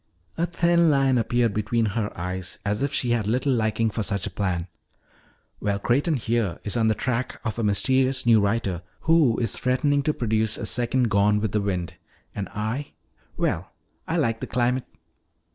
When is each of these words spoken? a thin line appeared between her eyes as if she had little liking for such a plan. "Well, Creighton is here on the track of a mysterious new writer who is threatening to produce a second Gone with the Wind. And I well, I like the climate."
a 0.35 0.47
thin 0.47 0.89
line 0.89 1.19
appeared 1.19 1.53
between 1.53 1.85
her 1.85 2.11
eyes 2.17 2.57
as 2.65 2.81
if 2.81 2.91
she 2.91 3.11
had 3.11 3.27
little 3.27 3.53
liking 3.53 3.91
for 3.91 4.01
such 4.01 4.25
a 4.25 4.31
plan. 4.31 4.67
"Well, 5.59 5.77
Creighton 5.77 6.15
is 6.15 6.23
here 6.23 6.59
on 6.75 6.87
the 6.87 6.95
track 6.95 7.39
of 7.45 7.59
a 7.59 7.63
mysterious 7.63 8.25
new 8.25 8.39
writer 8.41 8.81
who 9.01 9.37
is 9.37 9.55
threatening 9.55 10.01
to 10.01 10.11
produce 10.15 10.57
a 10.57 10.65
second 10.65 11.11
Gone 11.11 11.39
with 11.39 11.51
the 11.51 11.61
Wind. 11.61 11.93
And 12.33 12.49
I 12.49 12.93
well, 13.37 13.73
I 14.07 14.17
like 14.17 14.39
the 14.39 14.47
climate." 14.47 14.85